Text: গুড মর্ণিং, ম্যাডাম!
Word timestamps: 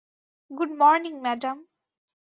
গুড 0.51 0.71
মর্ণিং, 0.79 1.13
ম্যাডাম! 1.23 1.57